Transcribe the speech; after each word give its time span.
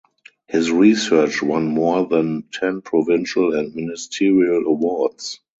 His 0.47 0.71
research 0.71 1.43
won 1.43 1.67
more 1.67 2.07
than 2.07 2.45
ten 2.51 2.81
provincial 2.81 3.53
and 3.53 3.75
ministerial 3.75 4.63
awards. 4.65 5.41